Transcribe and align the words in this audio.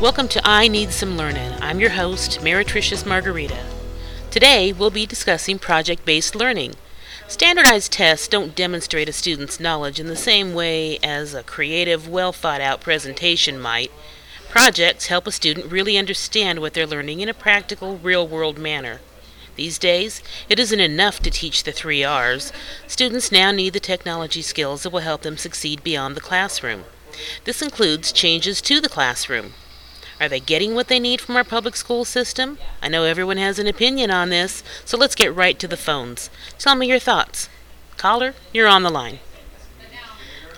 Welcome 0.00 0.28
to 0.28 0.40
I 0.48 0.66
Need 0.66 0.92
Some 0.92 1.18
Learning. 1.18 1.52
I'm 1.60 1.78
your 1.78 1.90
host, 1.90 2.40
Meretricious 2.42 3.04
Margarita. 3.04 3.62
Today, 4.30 4.72
we'll 4.72 4.88
be 4.88 5.04
discussing 5.04 5.58
project 5.58 6.06
based 6.06 6.34
learning. 6.34 6.76
Standardized 7.28 7.92
tests 7.92 8.26
don't 8.26 8.54
demonstrate 8.54 9.10
a 9.10 9.12
student's 9.12 9.60
knowledge 9.60 10.00
in 10.00 10.06
the 10.06 10.16
same 10.16 10.54
way 10.54 10.98
as 11.02 11.34
a 11.34 11.42
creative, 11.42 12.08
well 12.08 12.32
thought 12.32 12.62
out 12.62 12.80
presentation 12.80 13.60
might. 13.60 13.92
Projects 14.48 15.08
help 15.08 15.26
a 15.26 15.32
student 15.32 15.70
really 15.70 15.98
understand 15.98 16.60
what 16.60 16.72
they're 16.72 16.86
learning 16.86 17.20
in 17.20 17.28
a 17.28 17.34
practical, 17.34 17.98
real 17.98 18.26
world 18.26 18.56
manner. 18.56 19.00
These 19.56 19.78
days, 19.78 20.22
it 20.48 20.58
isn't 20.58 20.80
enough 20.80 21.20
to 21.20 21.30
teach 21.30 21.64
the 21.64 21.72
three 21.72 22.02
R's. 22.02 22.54
Students 22.86 23.30
now 23.30 23.50
need 23.50 23.74
the 23.74 23.80
technology 23.80 24.40
skills 24.40 24.82
that 24.82 24.94
will 24.94 25.00
help 25.00 25.20
them 25.20 25.36
succeed 25.36 25.84
beyond 25.84 26.16
the 26.16 26.22
classroom. 26.22 26.84
This 27.44 27.60
includes 27.60 28.12
changes 28.12 28.62
to 28.62 28.80
the 28.80 28.88
classroom. 28.88 29.52
Are 30.20 30.28
they 30.28 30.38
getting 30.38 30.74
what 30.74 30.88
they 30.88 31.00
need 31.00 31.18
from 31.22 31.34
our 31.36 31.44
public 31.44 31.74
school 31.74 32.04
system? 32.04 32.58
I 32.82 32.88
know 32.88 33.04
everyone 33.04 33.38
has 33.38 33.58
an 33.58 33.66
opinion 33.66 34.10
on 34.10 34.28
this, 34.28 34.62
so 34.84 34.98
let's 34.98 35.14
get 35.14 35.34
right 35.34 35.58
to 35.58 35.66
the 35.66 35.78
phones. 35.78 36.28
Tell 36.58 36.74
me 36.74 36.86
your 36.86 36.98
thoughts. 36.98 37.48
Caller, 37.96 38.34
you're 38.52 38.68
on 38.68 38.82
the 38.82 38.90
line. 38.90 39.20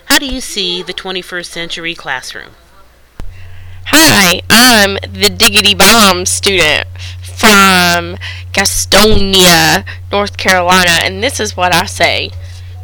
How 0.07 0.19
do 0.19 0.27
you 0.27 0.41
see 0.41 0.83
the 0.83 0.93
21st 0.93 1.47
century 1.47 1.95
classroom? 1.95 2.51
Hi, 3.87 4.43
I'm 4.51 4.95
the 4.95 5.31
Diggity 5.31 5.75
Bomb 5.75 6.27
student 6.27 6.89
from 7.23 8.17
Gastonia, 8.53 9.85
North 10.11 10.37
Carolina, 10.37 10.99
and 11.03 11.23
this 11.23 11.39
is 11.39 11.57
what 11.57 11.73
I 11.73 11.87
say. 11.87 12.31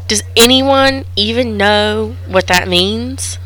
Does 0.07 0.23
anyone 0.37 1.05
even 1.17 1.57
know 1.57 2.15
what 2.29 2.47
that 2.47 2.69
means? 2.69 3.39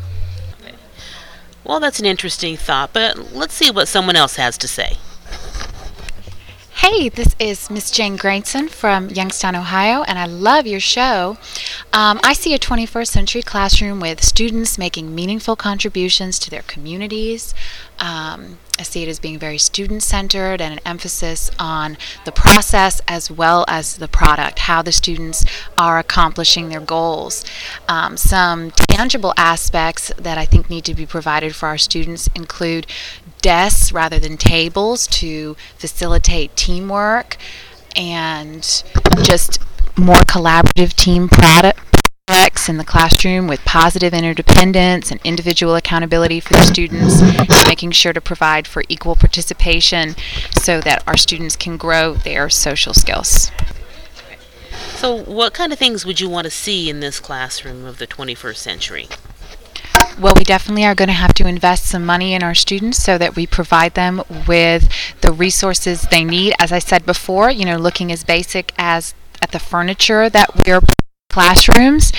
Well, 1.63 1.79
that's 1.79 1.99
an 1.99 2.05
interesting 2.05 2.57
thought, 2.57 2.91
but 2.93 3.33
let's 3.33 3.53
see 3.53 3.71
what 3.71 3.87
someone 3.87 4.15
else 4.15 4.35
has 4.35 4.57
to 4.59 4.67
say. 4.67 4.97
Hey, 6.77 7.07
this 7.07 7.33
is 7.39 7.69
Miss 7.69 7.89
Jane 7.91 8.17
Grayson 8.17 8.67
from 8.67 9.09
Youngstown, 9.09 9.55
Ohio, 9.55 10.03
and 10.03 10.19
I 10.19 10.25
love 10.25 10.67
your 10.67 10.81
show. 10.81 11.37
Um, 11.93 12.19
I 12.23 12.33
see 12.33 12.53
a 12.53 12.59
21st 12.59 13.07
century 13.07 13.41
classroom 13.41 14.01
with 14.01 14.21
students 14.21 14.77
making 14.77 15.15
meaningful 15.15 15.55
contributions 15.55 16.37
to 16.39 16.49
their 16.49 16.63
communities. 16.63 17.55
Um, 17.99 18.57
I 18.79 18.83
see 18.83 19.03
it 19.03 19.07
as 19.07 19.19
being 19.19 19.37
very 19.37 19.59
student 19.59 20.01
centered 20.01 20.59
and 20.59 20.73
an 20.73 20.79
emphasis 20.83 21.51
on 21.59 21.95
the 22.25 22.31
process 22.31 23.01
as 23.07 23.29
well 23.29 23.65
as 23.67 23.97
the 23.97 24.07
product, 24.07 24.59
how 24.59 24.81
the 24.81 24.91
students 24.91 25.45
are 25.77 25.99
accomplishing 25.99 26.69
their 26.69 26.79
goals. 26.79 27.45
Um, 27.87 28.17
some 28.17 28.71
tangible 28.71 29.33
aspects 29.37 30.11
that 30.17 30.39
I 30.39 30.45
think 30.45 30.71
need 30.71 30.85
to 30.85 30.95
be 30.95 31.05
provided 31.05 31.55
for 31.55 31.67
our 31.67 31.77
students 31.77 32.27
include 32.33 32.87
desks 33.41 33.91
rather 33.91 34.17
than 34.17 34.37
tables 34.37 35.05
to 35.07 35.55
facilitate 35.77 36.55
teamwork 36.55 37.37
and 37.95 38.83
just 39.21 39.59
more 39.95 40.15
collaborative 40.15 40.93
team 40.93 41.29
product 41.29 41.79
in 42.69 42.77
the 42.77 42.83
classroom 42.83 43.47
with 43.47 43.59
positive 43.65 44.13
interdependence 44.13 45.11
and 45.11 45.19
individual 45.23 45.75
accountability 45.75 46.39
for 46.39 46.53
the 46.53 46.61
students, 46.61 47.21
making 47.67 47.91
sure 47.91 48.13
to 48.13 48.21
provide 48.21 48.67
for 48.67 48.83
equal 48.87 49.15
participation 49.15 50.15
so 50.61 50.79
that 50.81 51.03
our 51.07 51.17
students 51.17 51.55
can 51.55 51.77
grow 51.77 52.13
their 52.13 52.49
social 52.49 52.93
skills. 52.93 53.51
So, 54.95 55.23
what 55.23 55.53
kind 55.53 55.73
of 55.73 55.79
things 55.79 56.05
would 56.05 56.19
you 56.19 56.29
want 56.29 56.45
to 56.45 56.51
see 56.51 56.89
in 56.89 56.99
this 56.99 57.19
classroom 57.19 57.85
of 57.85 57.97
the 57.97 58.07
21st 58.07 58.57
century? 58.57 59.07
Well, 60.19 60.35
we 60.35 60.43
definitely 60.43 60.85
are 60.85 60.95
going 60.95 61.07
to 61.07 61.13
have 61.13 61.33
to 61.35 61.47
invest 61.47 61.85
some 61.85 62.05
money 62.05 62.33
in 62.33 62.43
our 62.43 62.55
students 62.55 63.01
so 63.01 63.17
that 63.17 63.35
we 63.35 63.47
provide 63.47 63.95
them 63.95 64.21
with 64.47 64.89
the 65.21 65.31
resources 65.31 66.03
they 66.03 66.23
need. 66.23 66.53
As 66.59 66.71
I 66.71 66.79
said 66.79 67.05
before, 67.05 67.49
you 67.51 67.65
know, 67.65 67.77
looking 67.77 68.11
as 68.11 68.23
basic 68.23 68.71
as 68.77 69.13
at 69.41 69.51
the 69.51 69.59
furniture 69.59 70.29
that 70.29 70.65
we're 70.65 70.79
classrooms 71.33 72.13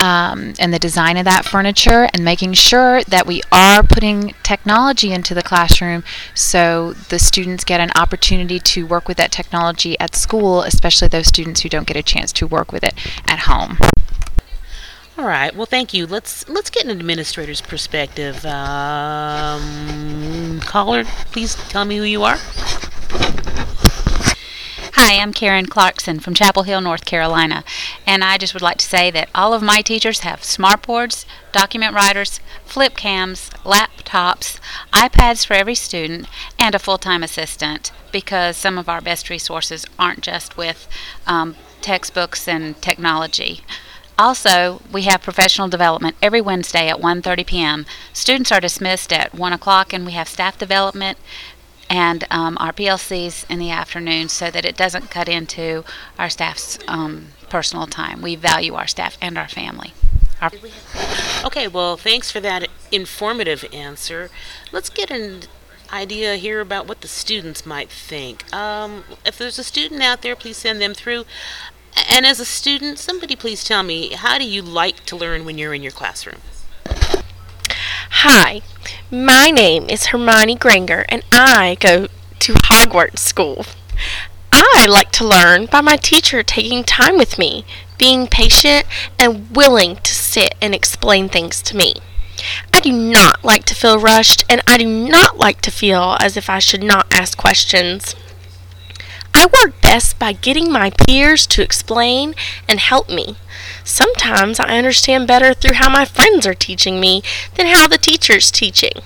um, 0.00 0.52
and 0.58 0.74
the 0.74 0.80
design 0.80 1.16
of 1.16 1.24
that 1.24 1.44
furniture 1.44 2.08
and 2.12 2.24
making 2.24 2.52
sure 2.54 3.04
that 3.04 3.24
we 3.24 3.40
are 3.52 3.84
putting 3.84 4.34
technology 4.42 5.12
into 5.12 5.32
the 5.32 5.44
classroom 5.44 6.02
so 6.34 6.92
the 7.08 7.20
students 7.20 7.62
get 7.62 7.80
an 7.80 7.92
opportunity 7.94 8.58
to 8.58 8.84
work 8.84 9.06
with 9.06 9.16
that 9.16 9.30
technology 9.30 9.96
at 10.00 10.16
school, 10.16 10.62
especially 10.62 11.06
those 11.06 11.28
students 11.28 11.60
who 11.60 11.68
don't 11.68 11.86
get 11.86 11.96
a 11.96 12.02
chance 12.02 12.32
to 12.32 12.48
work 12.48 12.72
with 12.72 12.82
it 12.82 12.94
at 13.28 13.38
home. 13.40 13.78
All 15.16 15.24
right. 15.24 15.54
Well, 15.54 15.66
thank 15.66 15.94
you. 15.94 16.04
Let's 16.06 16.48
let's 16.48 16.70
get 16.70 16.84
an 16.84 16.90
administrator's 16.90 17.60
perspective. 17.60 18.44
Um, 18.44 19.60
caller, 20.60 21.04
please 21.30 21.54
tell 21.54 21.84
me 21.84 21.96
who 21.98 22.04
you 22.04 22.24
are. 22.24 22.38
Hi, 25.00 25.22
I'm 25.22 25.32
Karen 25.32 25.66
Clarkson 25.66 26.18
from 26.18 26.34
Chapel 26.34 26.64
Hill, 26.64 26.80
North 26.80 27.04
Carolina, 27.04 27.62
and 28.08 28.24
I 28.24 28.38
just 28.38 28.54
would 28.54 28.62
like 28.62 28.78
to 28.78 28.86
say 28.86 29.10
that 29.10 29.28
all 29.34 29.52
of 29.52 29.62
my 29.62 29.82
teachers 29.82 30.20
have 30.20 30.40
smartboards, 30.40 31.26
document 31.52 31.94
writers, 31.94 32.40
flip 32.64 32.96
cams, 32.96 33.50
laptops, 33.64 34.58
iPads 34.94 35.44
for 35.44 35.52
every 35.52 35.74
student, 35.74 36.26
and 36.58 36.74
a 36.74 36.78
full-time 36.78 37.22
assistant 37.22 37.92
because 38.10 38.56
some 38.56 38.78
of 38.78 38.88
our 38.88 39.02
best 39.02 39.28
resources 39.28 39.84
aren't 39.98 40.22
just 40.22 40.56
with 40.56 40.88
um, 41.26 41.54
textbooks 41.82 42.48
and 42.48 42.80
technology. 42.80 43.60
Also, 44.18 44.80
we 44.90 45.02
have 45.02 45.20
professional 45.20 45.68
development 45.68 46.16
every 46.22 46.40
Wednesday 46.40 46.88
at 46.88 47.02
1:30 47.02 47.46
p.m. 47.46 47.86
Students 48.14 48.50
are 48.50 48.58
dismissed 48.58 49.12
at 49.12 49.34
1 49.34 49.52
o'clock, 49.52 49.92
and 49.92 50.06
we 50.06 50.12
have 50.12 50.28
staff 50.28 50.58
development 50.58 51.18
and 51.90 52.24
um, 52.30 52.56
our 52.60 52.72
PLCs 52.72 53.48
in 53.50 53.58
the 53.58 53.70
afternoon 53.70 54.28
so 54.28 54.50
that 54.50 54.64
it 54.64 54.76
doesn't 54.76 55.10
cut 55.10 55.28
into 55.28 55.84
our 56.18 56.28
staff's 56.28 56.78
um, 56.86 57.28
personal 57.48 57.86
time. 57.86 58.20
We 58.22 58.36
value 58.36 58.74
our 58.74 58.86
staff 58.86 59.16
and 59.20 59.38
our 59.38 59.48
family. 59.48 59.94
Our 60.40 60.50
Okay, 61.44 61.66
well, 61.68 61.96
thanks 61.96 62.30
for 62.30 62.40
that 62.40 62.68
informative 62.92 63.64
answer. 63.72 64.30
Let's 64.72 64.88
get 64.88 65.10
an 65.10 65.42
idea 65.92 66.36
here 66.36 66.60
about 66.60 66.86
what 66.86 67.00
the 67.00 67.08
students 67.08 67.64
might 67.64 67.90
think. 67.90 68.52
Um, 68.54 69.04
if 69.24 69.38
there's 69.38 69.58
a 69.58 69.64
student 69.64 70.02
out 70.02 70.22
there, 70.22 70.36
please 70.36 70.58
send 70.58 70.80
them 70.80 70.94
through. 70.94 71.24
And 72.10 72.26
as 72.26 72.38
a 72.38 72.44
student, 72.44 72.98
somebody 72.98 73.34
please 73.34 73.64
tell 73.64 73.82
me, 73.82 74.12
how 74.12 74.38
do 74.38 74.44
you 74.44 74.62
like 74.62 75.04
to 75.06 75.16
learn 75.16 75.44
when 75.44 75.58
you're 75.58 75.74
in 75.74 75.82
your 75.82 75.92
classroom? 75.92 76.40
Hi, 78.10 78.62
my 79.10 79.50
name 79.50 79.88
is 79.88 80.06
Hermione 80.06 80.54
Granger, 80.54 81.04
and 81.08 81.24
I 81.32 81.76
go 81.80 82.06
to 82.38 82.52
Hogwarts 82.54 83.18
School. 83.18 83.64
I 84.52 84.86
like 84.88 85.10
to 85.12 85.26
learn 85.26 85.66
by 85.66 85.80
my 85.80 85.96
teacher 85.96 86.42
taking 86.42 86.84
time 86.84 87.16
with 87.16 87.38
me, 87.38 87.64
being 87.98 88.26
patient, 88.26 88.86
and 89.18 89.54
willing 89.54 89.96
to 89.96 90.14
sit 90.14 90.54
and 90.60 90.74
explain 90.74 91.28
things 91.28 91.62
to 91.62 91.76
me. 91.76 91.94
I 92.72 92.80
do 92.80 92.92
not 92.92 93.44
like 93.44 93.64
to 93.64 93.74
feel 93.74 93.98
rushed, 93.98 94.44
and 94.48 94.62
I 94.66 94.78
do 94.78 94.86
not 94.86 95.38
like 95.38 95.60
to 95.62 95.70
feel 95.70 96.16
as 96.20 96.36
if 96.36 96.48
I 96.48 96.58
should 96.58 96.82
not 96.82 97.12
ask 97.12 97.36
questions. 97.36 98.14
Work 99.52 99.80
best 99.80 100.18
by 100.18 100.32
getting 100.32 100.70
my 100.70 100.90
peers 100.90 101.46
to 101.48 101.62
explain 101.62 102.34
and 102.68 102.78
help 102.78 103.08
me. 103.08 103.36
Sometimes 103.82 104.60
I 104.60 104.76
understand 104.76 105.26
better 105.26 105.54
through 105.54 105.76
how 105.76 105.88
my 105.88 106.04
friends 106.04 106.46
are 106.46 106.54
teaching 106.54 107.00
me 107.00 107.22
than 107.54 107.66
how 107.66 107.88
the 107.88 107.98
teacher's 107.98 108.50
teaching. 108.50 109.02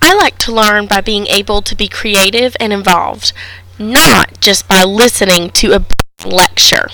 I 0.00 0.14
like 0.14 0.38
to 0.38 0.52
learn 0.52 0.86
by 0.86 1.00
being 1.00 1.26
able 1.26 1.60
to 1.62 1.74
be 1.74 1.88
creative 1.88 2.56
and 2.60 2.72
involved, 2.72 3.32
not 3.78 4.40
just 4.40 4.68
by 4.68 4.84
listening 4.84 5.50
to 5.50 5.72
a 5.72 5.84
lecture. 6.26 6.88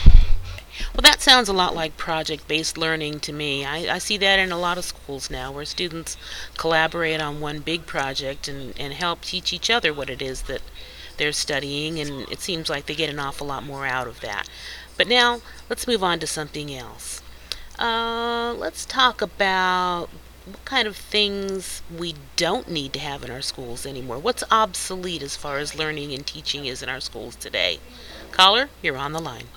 Well, 0.94 1.02
that 1.02 1.20
sounds 1.20 1.48
a 1.48 1.52
lot 1.52 1.74
like 1.74 1.96
project 1.96 2.48
based 2.48 2.78
learning 2.78 3.20
to 3.20 3.32
me. 3.32 3.64
I, 3.64 3.94
I 3.94 3.98
see 3.98 4.16
that 4.18 4.38
in 4.38 4.52
a 4.52 4.58
lot 4.58 4.78
of 4.78 4.84
schools 4.84 5.30
now 5.30 5.52
where 5.52 5.64
students 5.64 6.16
collaborate 6.56 7.20
on 7.20 7.40
one 7.40 7.60
big 7.60 7.86
project 7.86 8.48
and, 8.48 8.78
and 8.78 8.94
help 8.94 9.20
teach 9.22 9.52
each 9.52 9.70
other 9.70 9.92
what 9.92 10.10
it 10.10 10.22
is 10.22 10.42
that 10.42 10.62
they're 11.20 11.32
studying, 11.32 12.00
and 12.00 12.28
it 12.30 12.40
seems 12.40 12.70
like 12.70 12.86
they 12.86 12.94
get 12.94 13.10
an 13.10 13.20
awful 13.20 13.46
lot 13.46 13.62
more 13.62 13.86
out 13.86 14.08
of 14.08 14.20
that. 14.20 14.48
But 14.96 15.06
now, 15.06 15.40
let's 15.68 15.86
move 15.86 16.02
on 16.02 16.18
to 16.20 16.26
something 16.26 16.74
else. 16.74 17.22
Uh, 17.78 18.54
let's 18.58 18.84
talk 18.84 19.22
about 19.22 20.08
what 20.46 20.64
kind 20.64 20.88
of 20.88 20.96
things 20.96 21.82
we 21.96 22.14
don't 22.36 22.68
need 22.68 22.92
to 22.94 22.98
have 22.98 23.22
in 23.22 23.30
our 23.30 23.42
schools 23.42 23.86
anymore. 23.86 24.18
What's 24.18 24.42
obsolete 24.50 25.22
as 25.22 25.36
far 25.36 25.58
as 25.58 25.74
learning 25.74 26.12
and 26.12 26.26
teaching 26.26 26.64
is 26.64 26.82
in 26.82 26.88
our 26.88 27.00
schools 27.00 27.36
today? 27.36 27.78
Caller, 28.32 28.70
you're 28.82 28.96
on 28.96 29.12
the 29.12 29.20
line. 29.20 29.48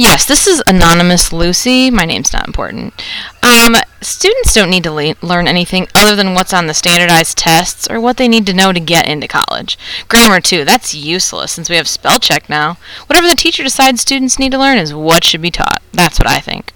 Yes, 0.00 0.24
this 0.24 0.46
is 0.46 0.62
Anonymous 0.66 1.30
Lucy. 1.30 1.90
My 1.90 2.06
name's 2.06 2.32
not 2.32 2.46
important. 2.46 2.94
Um, 3.42 3.76
students 4.00 4.54
don't 4.54 4.70
need 4.70 4.84
to 4.84 4.90
le- 4.90 5.14
learn 5.20 5.46
anything 5.46 5.88
other 5.94 6.16
than 6.16 6.32
what's 6.32 6.54
on 6.54 6.66
the 6.66 6.72
standardized 6.72 7.36
tests 7.36 7.86
or 7.86 8.00
what 8.00 8.16
they 8.16 8.26
need 8.26 8.46
to 8.46 8.54
know 8.54 8.72
to 8.72 8.80
get 8.80 9.06
into 9.06 9.28
college. 9.28 9.78
Grammar, 10.08 10.40
too, 10.40 10.64
that's 10.64 10.94
useless 10.94 11.52
since 11.52 11.68
we 11.68 11.76
have 11.76 11.86
spell 11.86 12.18
check 12.18 12.48
now. 12.48 12.78
Whatever 13.08 13.28
the 13.28 13.36
teacher 13.36 13.62
decides 13.62 14.00
students 14.00 14.38
need 14.38 14.52
to 14.52 14.58
learn 14.58 14.78
is 14.78 14.94
what 14.94 15.22
should 15.22 15.42
be 15.42 15.50
taught. 15.50 15.82
That's 15.92 16.18
what 16.18 16.26
I 16.26 16.40
think. 16.40 16.72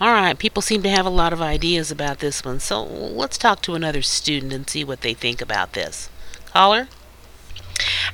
All 0.00 0.12
right, 0.12 0.38
people 0.38 0.62
seem 0.62 0.82
to 0.82 0.88
have 0.88 1.04
a 1.04 1.10
lot 1.10 1.34
of 1.34 1.42
ideas 1.42 1.90
about 1.90 2.20
this 2.20 2.42
one, 2.42 2.58
so 2.58 2.82
let's 2.82 3.36
talk 3.36 3.60
to 3.62 3.74
another 3.74 4.00
student 4.00 4.54
and 4.54 4.66
see 4.66 4.82
what 4.82 5.02
they 5.02 5.12
think 5.12 5.42
about 5.42 5.74
this. 5.74 6.08
Caller? 6.46 6.88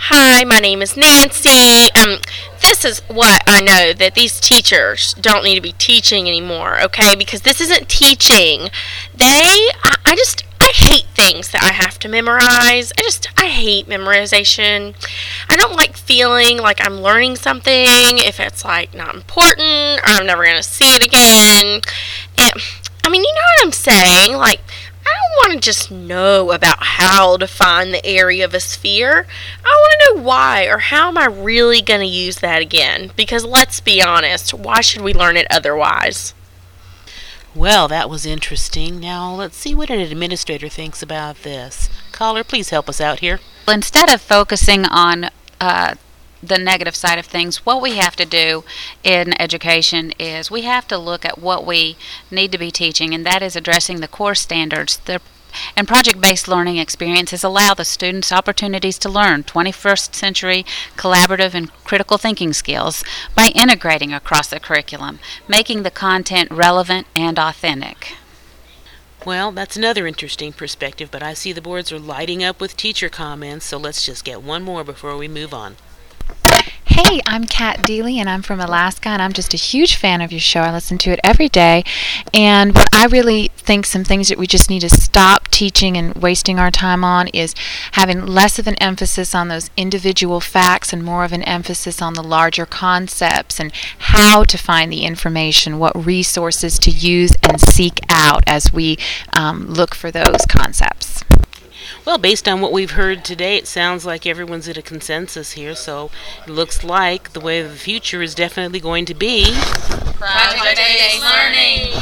Hi, 0.00 0.44
my 0.44 0.58
name 0.58 0.80
is 0.80 0.96
Nancy. 0.96 1.90
Um, 1.94 2.07
this 2.80 2.98
is 2.98 3.00
what 3.08 3.42
I 3.46 3.60
know 3.60 3.92
that 3.92 4.14
these 4.14 4.40
teachers 4.40 5.14
don't 5.14 5.44
need 5.44 5.56
to 5.56 5.60
be 5.60 5.72
teaching 5.72 6.28
anymore, 6.28 6.80
okay? 6.82 7.16
Because 7.16 7.42
this 7.42 7.60
isn't 7.60 7.88
teaching. 7.88 8.70
They, 9.14 9.68
I, 9.82 9.96
I 10.06 10.16
just, 10.16 10.44
I 10.60 10.70
hate 10.72 11.06
things 11.14 11.50
that 11.50 11.62
I 11.62 11.72
have 11.72 11.98
to 12.00 12.08
memorize. 12.08 12.92
I 12.96 13.02
just, 13.02 13.28
I 13.36 13.46
hate 13.46 13.88
memorization. 13.88 14.94
I 15.48 15.56
don't 15.56 15.74
like 15.74 15.96
feeling 15.96 16.58
like 16.58 16.84
I'm 16.84 17.00
learning 17.00 17.36
something 17.36 17.74
if 17.74 18.38
it's 18.38 18.64
like 18.64 18.94
not 18.94 19.14
important 19.14 20.00
or 20.00 20.10
I'm 20.10 20.26
never 20.26 20.44
going 20.44 20.56
to 20.56 20.62
see 20.62 20.94
it 20.94 21.04
again. 21.04 21.80
And, 22.38 22.52
I 23.04 23.08
mean, 23.08 23.24
you 23.24 23.34
know 23.34 23.40
what 23.40 23.66
I'm 23.66 23.72
saying? 23.72 24.36
Like, 24.36 24.60
I 25.08 25.44
don't 25.44 25.50
want 25.50 25.62
to 25.62 25.66
just 25.66 25.90
know 25.90 26.52
about 26.52 26.78
how 26.80 27.36
to 27.36 27.46
find 27.46 27.92
the 27.92 28.04
area 28.04 28.44
of 28.44 28.54
a 28.54 28.60
sphere. 28.60 29.26
I 29.64 29.68
want 29.68 29.94
to 30.00 30.14
know 30.14 30.22
why 30.22 30.64
or 30.64 30.78
how 30.78 31.08
am 31.08 31.18
I 31.18 31.26
really 31.26 31.80
going 31.80 32.00
to 32.00 32.06
use 32.06 32.40
that 32.40 32.62
again? 32.62 33.12
Because 33.16 33.44
let's 33.44 33.80
be 33.80 34.02
honest, 34.02 34.52
why 34.52 34.80
should 34.80 35.02
we 35.02 35.14
learn 35.14 35.36
it 35.36 35.46
otherwise? 35.50 36.34
Well, 37.54 37.88
that 37.88 38.10
was 38.10 38.26
interesting. 38.26 39.00
Now, 39.00 39.34
let's 39.34 39.56
see 39.56 39.74
what 39.74 39.90
an 39.90 40.00
administrator 40.00 40.68
thinks 40.68 41.02
about 41.02 41.42
this. 41.42 41.88
Caller, 42.12 42.44
please 42.44 42.70
help 42.70 42.88
us 42.88 43.00
out 43.00 43.20
here. 43.20 43.40
Well, 43.66 43.74
instead 43.74 44.12
of 44.12 44.20
focusing 44.20 44.84
on 44.84 45.30
uh, 45.60 45.94
the 46.42 46.58
negative 46.58 46.96
side 46.96 47.18
of 47.18 47.26
things, 47.26 47.66
what 47.66 47.82
we 47.82 47.96
have 47.96 48.16
to 48.16 48.24
do 48.24 48.64
in 49.02 49.40
education 49.40 50.12
is 50.18 50.50
we 50.50 50.62
have 50.62 50.86
to 50.88 50.98
look 50.98 51.24
at 51.24 51.38
what 51.38 51.66
we 51.66 51.96
need 52.30 52.52
to 52.52 52.58
be 52.58 52.70
teaching, 52.70 53.14
and 53.14 53.24
that 53.26 53.42
is 53.42 53.56
addressing 53.56 54.00
the 54.00 54.08
core 54.08 54.34
standards. 54.34 54.98
The 54.98 55.20
and 55.76 55.88
project 55.88 56.20
based 56.20 56.46
learning 56.46 56.76
experiences 56.76 57.42
allow 57.42 57.74
the 57.74 57.84
students 57.84 58.32
opportunities 58.32 58.98
to 58.98 59.08
learn 59.08 59.44
21st 59.44 60.14
century 60.14 60.64
collaborative 60.96 61.54
and 61.54 61.72
critical 61.84 62.18
thinking 62.18 62.52
skills 62.52 63.02
by 63.34 63.48
integrating 63.54 64.12
across 64.12 64.48
the 64.48 64.60
curriculum, 64.60 65.18
making 65.48 65.82
the 65.82 65.90
content 65.90 66.50
relevant 66.50 67.06
and 67.16 67.38
authentic. 67.38 68.16
Well, 69.24 69.50
that's 69.52 69.76
another 69.76 70.06
interesting 70.06 70.52
perspective, 70.52 71.10
but 71.10 71.22
I 71.22 71.34
see 71.34 71.52
the 71.52 71.60
boards 71.60 71.90
are 71.92 71.98
lighting 71.98 72.44
up 72.44 72.60
with 72.60 72.76
teacher 72.76 73.08
comments, 73.08 73.66
so 73.66 73.76
let's 73.76 74.06
just 74.06 74.24
get 74.24 74.42
one 74.42 74.62
more 74.62 74.84
before 74.84 75.16
we 75.16 75.28
move 75.28 75.52
on. 75.52 75.76
Hey, 77.00 77.20
I'm 77.26 77.44
Kat 77.44 77.86
Deely, 77.86 78.18
and 78.18 78.28
I'm 78.28 78.42
from 78.42 78.58
Alaska, 78.58 79.08
and 79.08 79.22
I'm 79.22 79.32
just 79.32 79.54
a 79.54 79.56
huge 79.56 79.94
fan 79.94 80.20
of 80.20 80.32
your 80.32 80.40
show. 80.40 80.62
I 80.62 80.72
listen 80.72 80.98
to 80.98 81.10
it 81.10 81.20
every 81.22 81.48
day, 81.48 81.84
and 82.34 82.74
what 82.74 82.88
I 82.92 83.06
really 83.06 83.52
think 83.56 83.86
some 83.86 84.02
things 84.02 84.28
that 84.30 84.38
we 84.38 84.48
just 84.48 84.68
need 84.68 84.80
to 84.80 84.90
stop 84.90 85.46
teaching 85.48 85.96
and 85.96 86.12
wasting 86.16 86.58
our 86.58 86.72
time 86.72 87.04
on 87.04 87.28
is 87.28 87.54
having 87.92 88.26
less 88.26 88.58
of 88.58 88.66
an 88.66 88.74
emphasis 88.76 89.32
on 89.32 89.46
those 89.46 89.70
individual 89.76 90.40
facts 90.40 90.92
and 90.92 91.04
more 91.04 91.24
of 91.24 91.32
an 91.32 91.44
emphasis 91.44 92.02
on 92.02 92.14
the 92.14 92.22
larger 92.22 92.66
concepts 92.66 93.60
and 93.60 93.70
how 93.98 94.42
to 94.42 94.58
find 94.58 94.90
the 94.92 95.04
information, 95.04 95.78
what 95.78 96.04
resources 96.04 96.80
to 96.80 96.90
use 96.90 97.36
and 97.44 97.60
seek 97.60 98.00
out 98.08 98.42
as 98.46 98.72
we 98.72 98.98
um, 99.34 99.66
look 99.66 99.94
for 99.94 100.10
those 100.10 100.44
concepts. 100.48 101.22
Well, 102.08 102.16
based 102.16 102.48
on 102.48 102.62
what 102.62 102.72
we've 102.72 102.92
heard 102.92 103.22
today, 103.22 103.58
it 103.58 103.66
sounds 103.66 104.06
like 104.06 104.24
everyone's 104.24 104.66
at 104.66 104.78
a 104.78 104.82
consensus 104.82 105.52
here, 105.52 105.74
so 105.74 106.10
it 106.46 106.48
looks 106.50 106.82
like 106.82 107.34
the 107.34 107.38
way 107.38 107.60
of 107.60 107.70
the 107.70 107.76
future 107.76 108.22
is 108.22 108.34
definitely 108.34 108.80
going 108.80 109.04
to 109.04 109.14
be 109.14 109.44
Project-based 110.14 111.20
learning. 111.20 111.92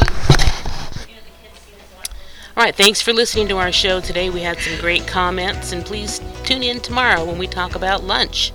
All 2.56 2.62
right, 2.62 2.72
thanks 2.72 3.02
for 3.02 3.12
listening 3.12 3.48
to 3.48 3.56
our 3.56 3.72
show 3.72 4.00
today. 4.00 4.30
We 4.30 4.42
had 4.42 4.60
some 4.60 4.80
great 4.80 5.08
comments, 5.08 5.72
and 5.72 5.84
please 5.84 6.20
tune 6.44 6.62
in 6.62 6.78
tomorrow 6.78 7.24
when 7.24 7.36
we 7.36 7.48
talk 7.48 7.74
about 7.74 8.04
lunch. 8.04 8.52